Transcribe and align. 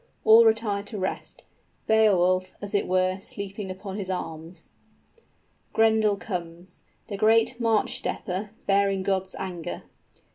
All 0.25 0.45
retire 0.45 0.81
to 0.81 0.97
rest, 0.97 1.43
Beowulf, 1.85 2.53
as 2.59 2.73
it 2.73 2.87
were, 2.87 3.19
sleeping 3.19 3.69
upon 3.69 3.97
his 3.97 4.09
arms._ 4.09 4.69
_Grendel 5.75 6.19
comes, 6.19 6.81
the 7.05 7.17
great 7.17 7.59
march 7.59 7.99
stepper, 7.99 8.49
bearing 8.65 9.03
God's 9.03 9.35
anger. 9.35 9.83